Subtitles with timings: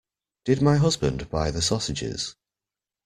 [0.45, 2.35] Did my husband buy the sausages?